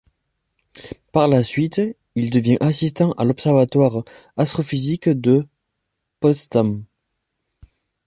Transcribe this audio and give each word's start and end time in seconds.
Par 1.11 1.27
la 1.27 1.43
suite 1.43 1.79
il 2.15 2.31
devient 2.31 2.57
assistant 2.59 3.11
à 3.19 3.23
l'observatoire 3.23 4.03
astrophysique 4.35 5.09
de 5.09 5.45
Potsdam. 6.19 6.85